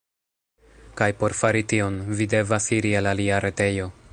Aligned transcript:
Kaj 1.01 1.09
por 1.19 1.35
fari 1.41 1.61
tion, 1.73 1.99
vi 2.21 2.27
devas 2.35 2.71
iri 2.79 2.95
al 3.01 3.11
alia 3.13 3.43
retejo. 3.47 3.91